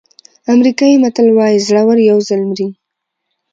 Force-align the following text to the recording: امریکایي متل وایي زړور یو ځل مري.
امریکایي 0.53 0.95
متل 1.03 1.27
وایي 1.33 1.57
زړور 1.67 1.97
یو 2.09 2.17
ځل 2.27 2.41
مري. 2.49 2.67